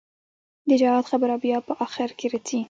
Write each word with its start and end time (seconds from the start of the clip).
د 0.69 0.71
جهاد 0.81 1.05
خبره 1.11 1.35
بيا 1.43 1.57
په 1.67 1.73
اخر 1.85 2.09
کښې 2.19 2.27
رځي. 2.31 2.59